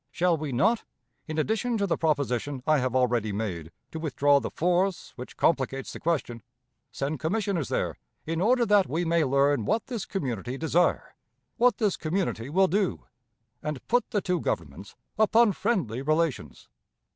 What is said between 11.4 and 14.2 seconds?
what this community will do, and put